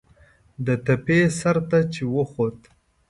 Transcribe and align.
د 0.65 0.67
تپې 0.85 1.19
سر 1.39 1.57
ته 1.69 1.79
چې 1.93 2.03
وخوت. 2.15 2.59